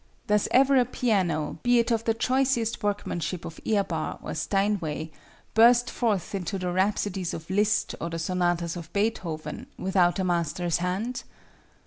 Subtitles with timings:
[0.25, 5.11] Does ever a piano, be it of the choicest workmanship of Ehrbar or Steinway,
[5.53, 10.77] burst forth into the Rhapsodies of Liszt or the Sonatas of Beethoven, without a master's
[10.77, 11.21] hand?